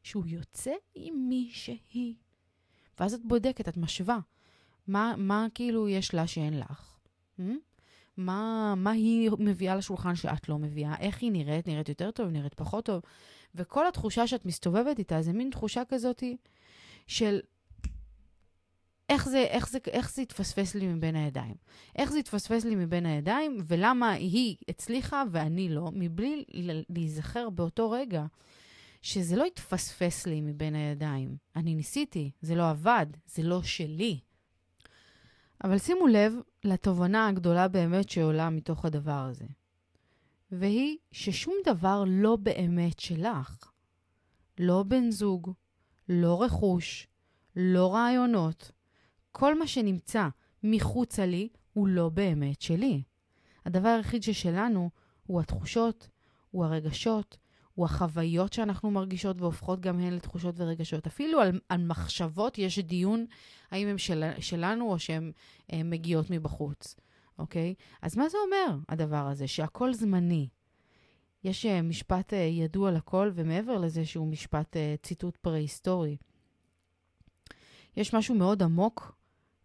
[0.03, 2.15] שהוא יוצא עם מישהי.
[2.99, 4.19] ואז את בודקת, את משווה.
[4.87, 6.99] מה, מה כאילו יש לה שאין לך?
[7.39, 7.43] Hmm?
[8.17, 10.95] מה, מה היא מביאה לשולחן שאת לא מביאה?
[10.99, 11.67] איך היא נראית?
[11.67, 12.27] נראית יותר טוב?
[12.27, 13.01] נראית פחות טוב?
[13.55, 16.23] וכל התחושה שאת מסתובבת איתה זה מין תחושה כזאת
[17.07, 17.39] של
[19.09, 21.55] איך זה, איך, זה, איך זה התפספס לי מבין הידיים.
[21.95, 26.43] איך זה התפספס לי מבין הידיים, ולמה היא הצליחה ואני לא, מבלי
[26.89, 28.25] להיזכר באותו רגע
[29.01, 31.37] שזה לא התפספס לי מבין הידיים.
[31.55, 34.19] אני ניסיתי, זה לא עבד, זה לא שלי.
[35.63, 36.33] אבל שימו לב
[36.63, 39.45] לתובנה הגדולה באמת שעולה מתוך הדבר הזה.
[40.51, 43.71] והיא ששום דבר לא באמת שלך.
[44.59, 45.53] לא בן זוג,
[46.09, 47.07] לא רכוש,
[47.55, 48.71] לא רעיונות.
[49.31, 50.27] כל מה שנמצא
[50.63, 53.03] מחוצה לי הוא לא באמת שלי.
[53.65, 54.89] הדבר היחיד ששלנו
[55.25, 56.09] הוא התחושות,
[56.51, 57.37] הוא הרגשות,
[57.75, 61.07] הוא החוויות שאנחנו מרגישות והופכות גם הן לתחושות ורגשות.
[61.07, 63.25] אפילו על, על מחשבות יש דיון
[63.71, 65.31] האם הן של, שלנו או שהן
[65.73, 66.95] אה, מגיעות מבחוץ,
[67.39, 67.73] אוקיי?
[68.01, 69.47] אז מה זה אומר, הדבר הזה?
[69.47, 70.47] שהכל זמני.
[71.43, 76.17] יש אה, משפט אה, ידוע לכל, ומעבר לזה שהוא משפט ציטוט פרה-היסטורי.
[77.97, 79.20] יש משהו מאוד עמוק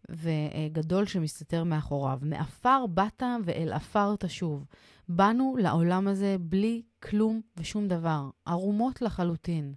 [0.09, 2.19] וגדול שמסתתר מאחוריו.
[2.21, 4.65] מעפר באת ואל עפר תשוב.
[5.09, 9.73] באנו לעולם הזה בלי כלום ושום דבר, ערומות לחלוטין.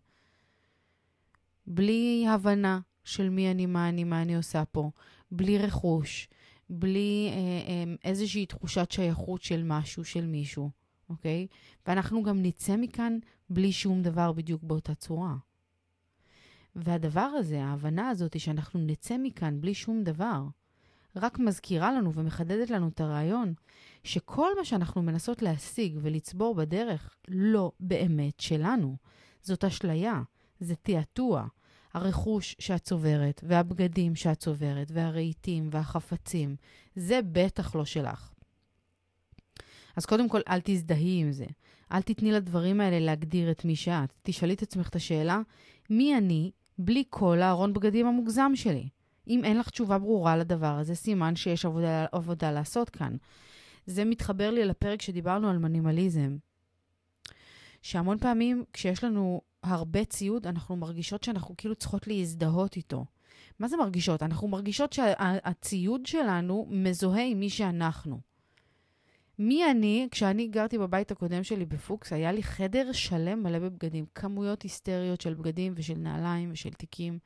[1.66, 4.90] בלי הבנה של מי אני, מה אני, מה אני עושה פה,
[5.30, 6.28] בלי רכוש,
[6.70, 10.70] בלי אה, אה, איזושהי תחושת שייכות של משהו, של מישהו,
[11.08, 11.46] אוקיי?
[11.86, 13.18] ואנחנו גם נצא מכאן
[13.50, 15.34] בלי שום דבר בדיוק באותה צורה.
[16.76, 20.42] והדבר הזה, ההבנה הזאת שאנחנו נצא מכאן בלי שום דבר,
[21.16, 23.54] רק מזכירה לנו ומחדדת לנו את הרעיון
[24.04, 28.96] שכל מה שאנחנו מנסות להשיג ולצבור בדרך לא באמת שלנו.
[29.42, 30.22] זאת אשליה,
[30.61, 31.46] זה תעתוע.
[31.94, 36.56] הרכוש שאת צוברת, והבגדים שאת צוברת, והרהיטים והחפצים,
[36.96, 38.33] זה בטח לא שלך.
[39.96, 41.46] אז קודם כל, אל תזדהי עם זה.
[41.92, 44.12] אל תתני לדברים האלה להגדיר את מי שאת.
[44.22, 45.40] תשאלי את עצמך את השאלה,
[45.90, 46.50] מי אני
[46.82, 48.88] בלי כל הארון בגדים המוגזם שלי?
[49.28, 53.16] אם אין לך תשובה ברורה לדבר הזה, סימן שיש עבודה, עבודה לעשות כאן.
[53.86, 56.36] זה מתחבר לי לפרק שדיברנו על מנימליזם.
[57.82, 63.04] שהמון פעמים כשיש לנו הרבה ציוד, אנחנו מרגישות שאנחנו כאילו צריכות להזדהות איתו.
[63.58, 64.22] מה זה מרגישות?
[64.22, 68.20] אנחנו מרגישות שהציוד שלנו מזוהה עם מי שאנחנו.
[69.42, 74.62] מי אני, כשאני גרתי בבית הקודם שלי בפוקס, היה לי חדר שלם מלא בבגדים, כמויות
[74.62, 77.18] היסטריות של בגדים ושל נעליים ושל תיקים.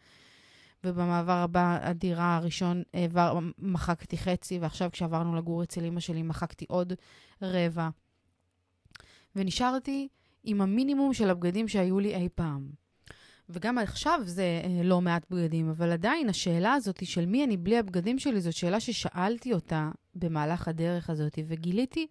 [0.85, 6.93] ובמעבר הבא, הדירה הראשון, עבר, מחקתי חצי, ועכשיו כשעברנו לגור אצל אמא שלי, מחקתי עוד
[7.43, 7.89] רבע.
[9.37, 10.09] ונשארתי
[10.45, 12.84] עם המינימום של הבגדים שהיו לי אי פעם.
[13.49, 17.79] וגם עכשיו זה אה, לא מעט בגדים, אבל עדיין השאלה הזאת של מי אני בלי
[17.79, 22.07] הבגדים שלי, זאת שאלה ששאלתי אותה במהלך הדרך הזאת, וגיליתי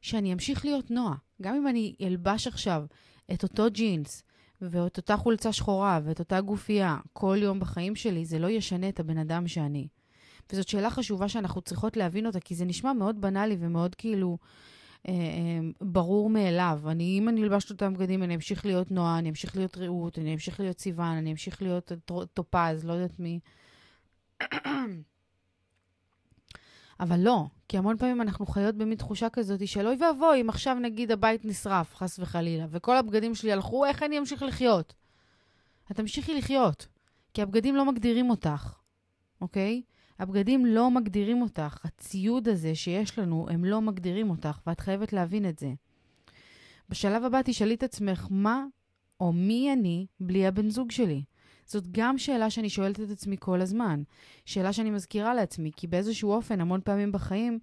[0.00, 1.14] שאני אמשיך להיות נועה.
[1.42, 2.84] גם אם אני אלבש עכשיו
[3.32, 4.22] את אותו ג'ינס,
[4.60, 9.00] ואת אותה חולצה שחורה, ואת אותה גופייה כל יום בחיים שלי, זה לא ישנה את
[9.00, 9.88] הבן אדם שאני.
[10.52, 14.38] וזאת שאלה חשובה שאנחנו צריכות להבין אותה, כי זה נשמע מאוד בנאלי ומאוד כאילו
[15.80, 16.80] ברור מאליו.
[16.86, 20.18] אני, אם אני אלבש את אותם בגדים, אני אמשיך להיות נועה, אני אמשיך להיות רעות,
[20.18, 21.92] אני אמשיך להיות סיוון, אני אמשיך להיות
[22.34, 23.40] טופז, לא יודעת מי.
[27.00, 30.74] אבל לא, כי המון פעמים אנחנו חיות במין תחושה כזאת של אוי ואבוי, אם עכשיו
[30.74, 34.94] נגיד הבית נשרף, חס וחלילה, וכל הבגדים שלי הלכו, איך אני אמשיך לחיות?
[35.90, 36.86] את תמשיכי לחיות,
[37.34, 38.74] כי הבגדים לא מגדירים אותך,
[39.40, 39.82] אוקיי?
[40.18, 41.78] הבגדים לא מגדירים אותך.
[41.84, 45.72] הציוד הזה שיש לנו, הם לא מגדירים אותך, ואת חייבת להבין את זה.
[46.88, 48.64] בשלב הבא תשאלי את עצמך, מה
[49.20, 51.24] או מי אני בלי הבן זוג שלי?
[51.66, 54.02] זאת גם שאלה שאני שואלת את עצמי כל הזמן.
[54.44, 57.58] שאלה שאני מזכירה לעצמי, כי באיזשהו אופן, המון פעמים בחיים,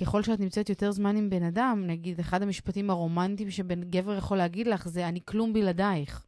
[0.00, 4.38] ככל שאת נמצאת יותר זמן עם בן אדם, נגיד, אחד המשפטים הרומנטיים שבן גבר יכול
[4.38, 6.26] להגיד לך זה, אני כלום בלעדייך.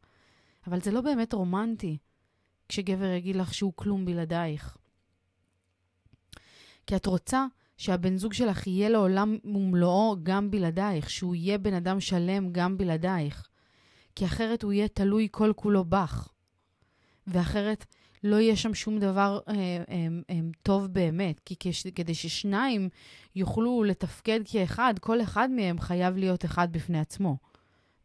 [0.67, 1.97] אבל זה לא באמת רומנטי,
[2.69, 4.77] כשגבר יגיד לך שהוא כלום בלעדייך.
[6.87, 7.45] כי את רוצה
[7.77, 13.47] שהבן זוג שלך יהיה לעולם ומלואו גם בלעדייך, שהוא יהיה בן אדם שלם גם בלעדייך.
[14.15, 16.29] כי אחרת הוא יהיה תלוי כל כולו בך.
[17.27, 17.85] ואחרת
[18.23, 21.39] לא יהיה שם שום דבר אה, אה, אה, טוב באמת.
[21.39, 22.89] כי כש, כדי ששניים
[23.35, 27.37] יוכלו לתפקד כאחד, כל אחד מהם חייב להיות אחד בפני עצמו.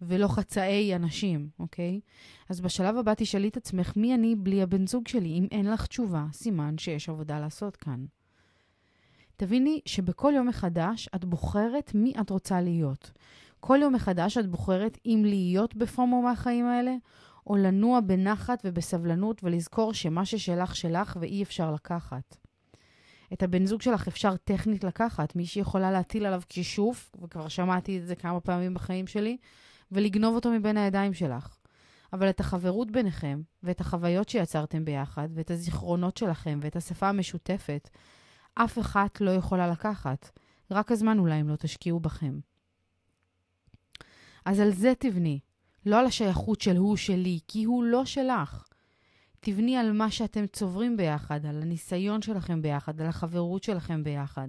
[0.02, 2.00] ולא חצאי אנשים, אוקיי?
[2.48, 5.28] אז בשלב הבא תשאלי את עצמך, מי אני בלי הבן זוג שלי?
[5.28, 8.04] אם אין לך תשובה, סימן שיש עבודה לעשות כאן.
[9.40, 13.10] תביני שבכל יום מחדש את בוחרת מי את רוצה להיות.
[13.60, 16.94] כל יום מחדש את בוחרת אם להיות בפומו מהחיים האלה,
[17.46, 22.36] או לנוע בנחת ובסבלנות ולזכור שמה ששלך שלך ואי אפשר לקחת.
[23.32, 28.06] את הבן זוג שלך אפשר טכנית לקחת, מי שיכולה להטיל עליו כישוף, וכבר שמעתי את
[28.06, 29.36] זה כמה פעמים בחיים שלי,
[29.92, 31.56] ולגנוב אותו מבין הידיים שלך.
[32.12, 37.88] אבל את החברות ביניכם, ואת החוויות שיצרתם ביחד, ואת הזיכרונות שלכם, ואת השפה המשותפת,
[38.54, 40.30] אף אחת לא יכולה לקחת.
[40.70, 42.40] רק הזמן אולי אם לא תשקיעו בכם.
[44.44, 45.40] אז על זה תבני,
[45.86, 48.64] לא על השייכות של הוא שלי, כי הוא לא שלך.
[49.40, 54.48] תבני על מה שאתם צוברים ביחד, על הניסיון שלכם ביחד, על החברות שלכם ביחד.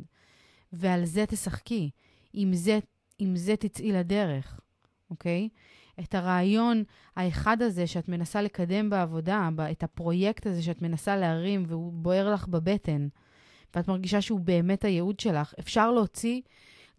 [0.73, 1.89] ועל זה תשחקי.
[2.33, 2.79] עם זה,
[3.19, 4.59] עם זה תצאי לדרך,
[5.09, 5.49] אוקיי?
[5.99, 6.83] את הרעיון
[7.15, 12.47] האחד הזה שאת מנסה לקדם בעבודה, את הפרויקט הזה שאת מנסה להרים והוא בוער לך
[12.47, 13.07] בבטן,
[13.75, 16.41] ואת מרגישה שהוא באמת הייעוד שלך, אפשר להוציא,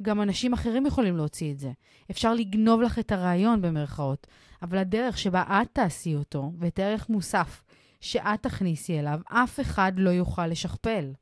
[0.03, 1.73] גם אנשים אחרים יכולים להוציא את זה.
[2.11, 4.27] אפשר לגנוב לך את הרעיון במרכאות,
[4.63, 7.63] אבל הדרך שבה את תעשי אותו, ואת הערך מוסף
[8.01, 11.13] שאת תכניסי אליו, אף אחד לא יוכל לשכפל.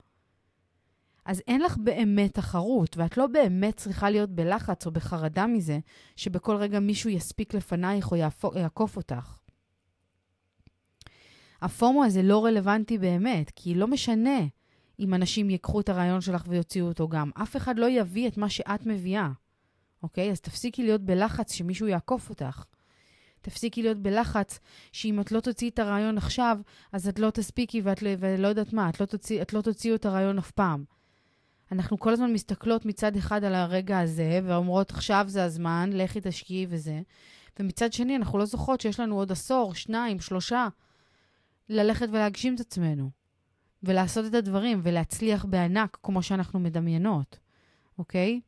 [1.24, 5.78] אז אין לך באמת תחרות, ואת לא באמת צריכה להיות בלחץ או בחרדה מזה
[6.16, 8.16] שבכל רגע מישהו יספיק לפנייך או
[8.56, 9.38] יעקוף אותך.
[11.62, 14.40] הפומו הזה לא רלוונטי באמת, כי לא משנה
[15.00, 17.30] אם אנשים ייקחו את הרעיון שלך ויוציאו אותו גם.
[17.42, 19.30] אף אחד לא יביא את מה שאת מביאה,
[20.02, 20.30] אוקיי?
[20.30, 22.64] אז תפסיקי להיות בלחץ שמישהו יעקוף אותך.
[23.40, 24.58] תפסיקי להיות בלחץ
[24.92, 26.58] שאם את לא תוציאי את הרעיון עכשיו,
[26.92, 28.02] אז את לא תספיקי ואת
[28.38, 30.84] לא, יודעת מה, את לא, תוציא, את לא תוציאו את הרעיון אף פעם.
[31.72, 36.66] אנחנו כל הזמן מסתכלות מצד אחד על הרגע הזה, ואומרות, עכשיו זה הזמן, לכי תשקיעי
[36.68, 37.00] וזה.
[37.60, 40.68] ומצד שני, אנחנו לא זוכרות שיש לנו עוד עשור, שניים, שלושה,
[41.68, 43.19] ללכת ולהגשים את עצמנו.
[43.82, 47.38] ולעשות את הדברים ולהצליח בענק כמו שאנחנו מדמיינות,
[47.98, 48.40] אוקיי?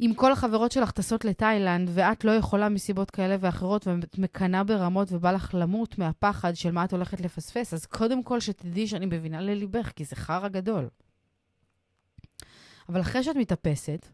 [0.00, 5.12] אם כל החברות שלך טסות לתאילנד ואת לא יכולה מסיבות כאלה ואחרות ואת מקנאה ברמות
[5.12, 9.40] ובא לך למות מהפחד של מה את הולכת לפספס, אז קודם כל שתדעי שאני מבינה
[9.40, 10.88] לליבך, כי זה חרא גדול.
[12.88, 14.08] אבל אחרי שאת מתאפסת,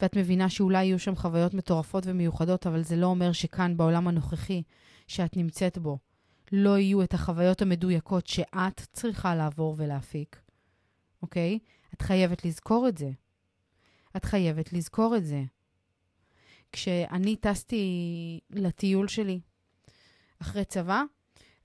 [0.00, 4.62] ואת מבינה שאולי יהיו שם חוויות מטורפות ומיוחדות, אבל זה לא אומר שכאן, בעולם הנוכחי
[5.06, 5.98] שאת נמצאת בו,
[6.52, 10.40] לא יהיו את החוויות המדויקות שאת צריכה לעבור ולהפיק,
[11.22, 11.58] אוקיי?
[11.94, 13.10] את חייבת לזכור את זה.
[14.16, 15.42] את חייבת לזכור את זה.
[16.72, 19.40] כשאני טסתי לטיול שלי
[20.38, 21.02] אחרי צבא,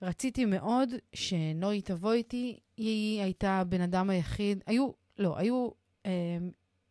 [0.01, 2.59] רציתי מאוד שנוי תבוא איתי.
[2.77, 5.69] היא הייתה הבן אדם היחיד, היו, לא, היו
[6.05, 6.37] אה,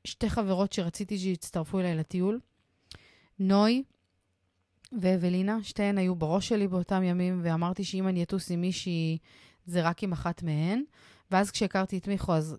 [0.04, 2.40] שתי חברות שרציתי שיצטרפו אליי לטיול.
[3.38, 3.82] נוי
[4.92, 9.18] ואבלינה, שתיהן היו בראש שלי באותם ימים, ואמרתי שאם אני אטוס עם מישהי,
[9.66, 10.82] זה רק עם אחת מהן.
[11.30, 12.56] ואז כשהכרתי את מיכו, אז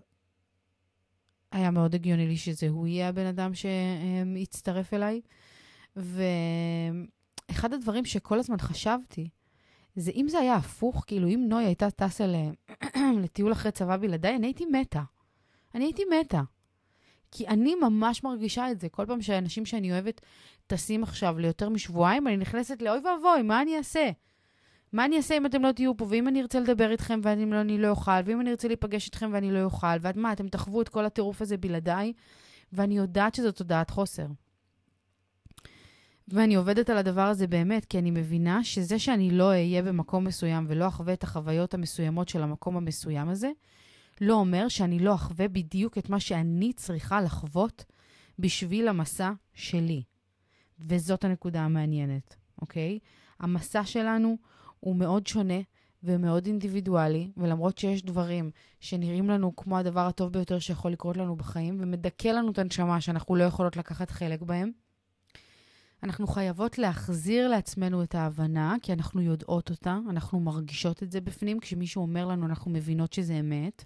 [1.52, 5.20] היה מאוד הגיוני לי שזה הוא יהיה הבן אדם שיצטרף אליי.
[5.96, 9.28] ואחד הדברים שכל הזמן חשבתי,
[9.96, 12.26] זה אם זה היה הפוך, כאילו אם נוי הייתה טסה
[13.22, 15.02] לטיול אחרי צבא בלעדיי, אני הייתי מתה.
[15.74, 16.42] אני הייתי מתה.
[17.32, 18.88] כי אני ממש מרגישה את זה.
[18.88, 20.20] כל פעם שאנשים שאני אוהבת
[20.66, 24.10] טסים עכשיו ליותר משבועיים, אני נכנסת לאוי ואבוי, מה אני אעשה?
[24.92, 27.60] מה אני אעשה אם אתם לא תהיו פה, ואם אני ארצה לדבר איתכם ואני לא,
[27.60, 30.82] אני לא אוכל, ואם אני ארצה להיפגש איתכם ואני לא אוכל, ואת מה, אתם תחוו
[30.82, 32.12] את כל הטירוף הזה בלעדיי,
[32.72, 34.26] ואני יודעת שזו תודעת חוסר.
[36.28, 40.64] ואני עובדת על הדבר הזה באמת, כי אני מבינה שזה שאני לא אהיה במקום מסוים
[40.68, 43.50] ולא אחווה את החוויות המסוימות של המקום המסוים הזה,
[44.22, 47.84] לא אומר שאני לא אחווה בדיוק את מה שאני צריכה לחוות
[48.38, 50.02] בשביל המסע שלי.
[50.78, 52.98] וזאת הנקודה המעניינת, אוקיי?
[53.40, 54.36] המסע שלנו
[54.80, 55.60] הוא מאוד שונה
[56.02, 61.78] ומאוד אינדיבידואלי, ולמרות שיש דברים שנראים לנו כמו הדבר הטוב ביותר שיכול לקרות לנו בחיים,
[61.80, 64.70] ומדכא לנו את הנשמה שאנחנו לא יכולות לקחת חלק בהם,
[66.02, 71.60] אנחנו חייבות להחזיר לעצמנו את ההבנה, כי אנחנו יודעות אותה, אנחנו מרגישות את זה בפנים.
[71.60, 73.84] כשמישהו אומר לנו, אנחנו מבינות שזה אמת.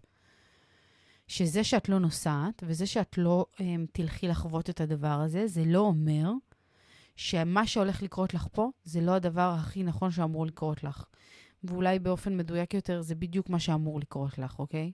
[1.27, 3.61] שזה שאת לא נוסעת, וזה שאת לא um,
[3.93, 6.33] תלכי לחוות את הדבר הזה, זה לא אומר
[7.17, 11.05] שמה שהולך לקרות לך פה, זה לא הדבר הכי נכון שאמור לקרות לך.
[11.65, 14.93] ואולי באופן מדויק יותר, זה בדיוק מה שאמור לקרות לך, אוקיי?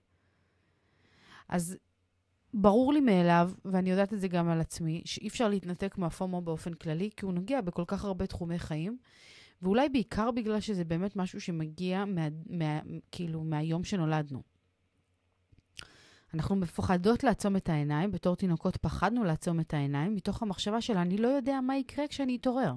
[1.49, 1.77] אז
[2.55, 6.75] ברור לי מאליו, ואני יודעת את זה גם על עצמי, שאי אפשר להתנתק מהפומו באופן
[6.75, 8.99] כללי, כי הוא נוגע בכל כך הרבה תחומי חיים,
[9.62, 12.81] ואולי בעיקר בגלל שזה באמת משהו שמגיע מה, מה,
[13.12, 14.42] כאילו מהיום שנולדנו.
[16.35, 21.18] אנחנו מפחדות לעצום את העיניים, בתור תינוקות פחדנו לעצום את העיניים, מתוך המחשבה של אני
[21.18, 22.75] לא יודע מה יקרה כשאני אתעורר.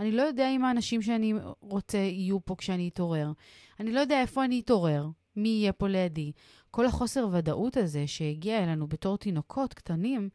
[0.00, 3.32] אני לא יודע אם האנשים שאני רוצה יהיו פה כשאני אתעורר.
[3.80, 6.32] אני לא יודע איפה אני אתעורר, מי יהיה פה לידי.
[6.70, 10.28] כל החוסר ודאות הזה שהגיע אלינו בתור תינוקות קטנים,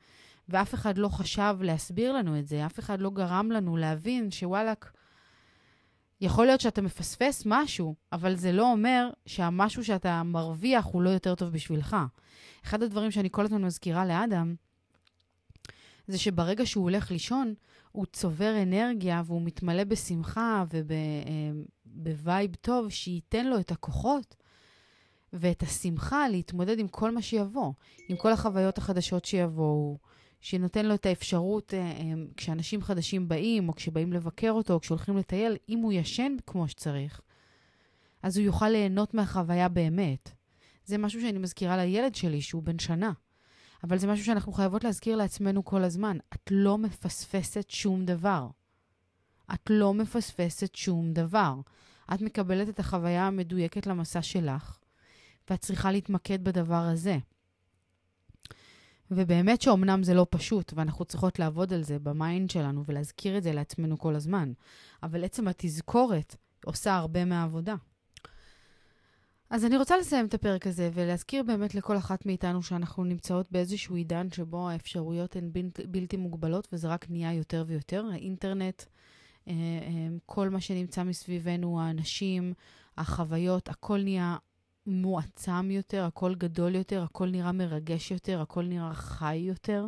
[0.50, 4.92] ואף אחד לא חשב להסביר לנו את זה, אף אחד לא גרם לנו להבין שוואלכ,
[6.22, 11.36] יכול להיות שאתה מפספס משהו, אבל זה לא אומר שהמשהו שאתה מרוויח הוא לא יותר
[11.36, 11.96] טוב בשבילך.
[12.66, 14.56] אחד הדברים שאני כל הזמן מזכירה לאדם,
[16.08, 17.54] זה שברגע שהוא הולך לישון,
[17.92, 20.64] הוא צובר אנרגיה והוא מתמלא בשמחה
[21.86, 24.36] ובווייב אה, טוב שייתן לו את הכוחות
[25.34, 27.74] ואת השמחה להתמודד עם כל מה שיבוא,
[28.08, 29.98] עם כל החוויות החדשות שיבואו,
[30.46, 35.18] שנותן לו את האפשרות, אה, אה, כשאנשים חדשים באים, או כשבאים לבקר אותו, או כשהולכים
[35.18, 37.22] לטייל, אם הוא ישן כמו שצריך,
[38.24, 40.32] אז הוא יוכל ליהנות מהחוויה באמת.
[40.86, 43.12] זה משהו שאני מזכירה לילד שלי, שהוא בן שנה.
[43.84, 46.18] אבל זה משהו שאנחנו חייבות להזכיר לעצמנו כל הזמן.
[46.34, 48.48] את לא מפספסת שום דבר.
[49.54, 51.56] את לא מפספסת שום דבר.
[52.14, 54.78] את מקבלת את החוויה המדויקת למסע שלך,
[55.50, 57.18] ואת צריכה להתמקד בדבר הזה.
[59.12, 63.44] ובאמת שאומנם זה לא פשוט, ואנחנו צריכות לעבוד על זה ב mind שלנו ולהזכיר את
[63.44, 64.54] זה לעצמנו כל הזמן,
[65.04, 67.76] אבל עצם התזכורת עושה הרבה מהעבודה.
[69.50, 73.96] אז אני רוצה לסיים את הפרק הזה ולהזכיר באמת לכל אחת מאיתנו שאנחנו נמצאות באיזשהו
[73.96, 75.50] עידן שבו האפשרויות הן
[75.88, 78.06] בלתי, מוגבלות וזה רק נהיה יותר ויותר.
[78.12, 78.84] האינטרנט,
[79.48, 82.54] אה, אה, כל מה שנמצא מסביבנו, האנשים,
[82.98, 84.38] החוויות, הכל נהיה
[84.88, 89.88] מועצם יותר, הכל גדול יותר, הכל נראה מרגש יותר, הכל נראה חי יותר.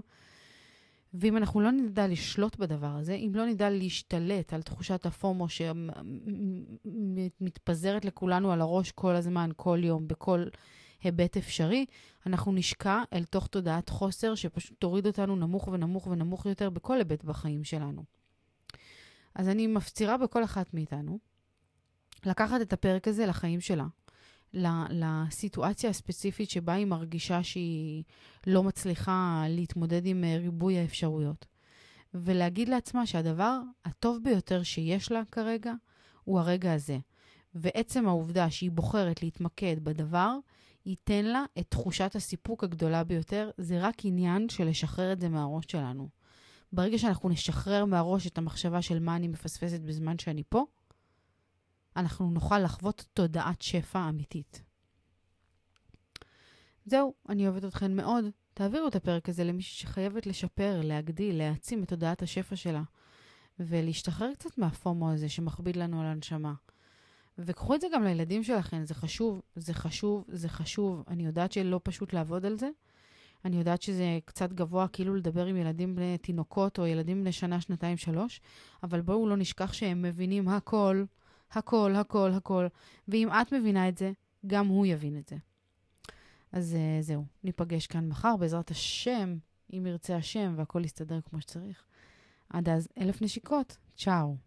[1.13, 5.47] ואם אנחנו לא נדע לשלוט בדבר הזה, אם לא נדע להשתלט על תחושת הפומו
[7.39, 10.45] שמתפזרת לכולנו על הראש כל הזמן, כל יום, בכל
[11.03, 11.85] היבט אפשרי,
[12.25, 17.23] אנחנו נשקע אל תוך תודעת חוסר שפשוט תוריד אותנו נמוך ונמוך ונמוך יותר בכל היבט
[17.23, 18.03] בחיים שלנו.
[19.35, 21.19] אז אני מפצירה בכל אחת מאיתנו
[22.25, 23.85] לקחת את הפרק הזה לחיים שלה,
[24.89, 28.03] לסיטואציה הספציפית שבה היא מרגישה שהיא
[28.47, 31.45] לא מצליחה להתמודד עם אה, ריבוי האפשרויות.
[32.13, 35.73] ולהגיד לעצמה שהדבר הטוב ביותר שיש לה כרגע
[36.23, 36.97] הוא הרגע הזה.
[37.55, 40.37] ועצם העובדה שהיא בוחרת להתמקד בדבר,
[40.85, 43.49] ייתן לה את תחושת הסיפוק הגדולה ביותר.
[43.57, 46.09] זה רק עניין של לשחרר את זה מהראש שלנו.
[46.73, 50.65] ברגע שאנחנו נשחרר מהראש את המחשבה של מה אני מפספסת בזמן שאני פה,
[51.97, 54.63] אנחנו נוכל לחוות תודעת שפע אמיתית.
[56.85, 58.25] זהו, אני אוהבת אתכן מאוד.
[58.53, 62.83] תעבירו את הפרק הזה למישהי שחייבת לשפר, להגדיל, להעצים את תודעת השפע שלה,
[63.59, 66.53] ולהשתחרר קצת מהפומו הזה שמכביד לנו על הנשמה.
[67.37, 71.03] וקחו את זה גם לילדים שלכם, זה חשוב, זה חשוב, זה חשוב.
[71.07, 72.69] אני יודעת שלא פשוט לעבוד על זה.
[73.45, 77.61] אני יודעת שזה קצת גבוה כאילו לדבר עם ילדים בני תינוקות או ילדים בני שנה,
[77.61, 78.41] שנתיים, שלוש,
[78.83, 81.03] אבל בואו לא נשכח שהם מבינים הכל,
[81.51, 82.67] הכל, הכל, הכל.
[83.07, 84.11] ואם את מבינה את זה,
[84.47, 85.35] גם הוא יבין את זה.
[86.51, 89.37] אז uh, זהו, ניפגש כאן מחר, בעזרת השם,
[89.73, 91.83] אם ירצה השם, והכל יסתדר כמו שצריך.
[92.49, 93.77] עד אז, אלף נשיקות.
[93.95, 94.46] צ'או.